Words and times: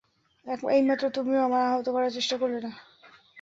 এইমাত্র 0.71 1.05
তুমিও 1.17 1.43
আমায় 1.43 1.67
আহত 1.67 1.87
করার 1.89 2.11
চেষ্টা 2.11 2.35
করলে 2.37 2.59
না? 2.59 2.71